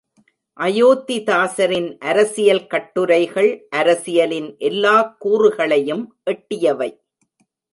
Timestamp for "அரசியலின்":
3.69-4.57